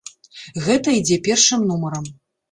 Гэта 0.67 0.93
ідзе 0.99 1.17
першым 1.27 1.67
нумарам. 1.73 2.09